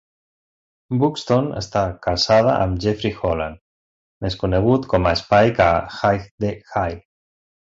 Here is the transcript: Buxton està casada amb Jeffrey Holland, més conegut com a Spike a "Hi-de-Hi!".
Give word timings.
Buxton 1.01 1.49
està 1.59 1.83
casada 2.07 2.55
amb 2.63 2.81
Jeffrey 2.85 3.13
Holland, 3.29 3.61
més 4.27 4.39
conegut 4.45 4.89
com 4.95 5.11
a 5.11 5.15
Spike 5.23 5.71
a 5.71 6.01
"Hi-de-Hi!". 6.15 6.99